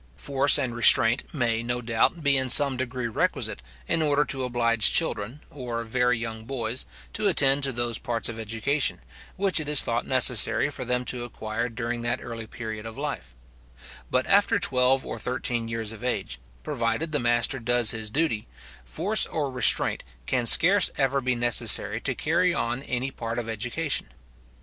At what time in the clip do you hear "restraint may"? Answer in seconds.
0.73-1.61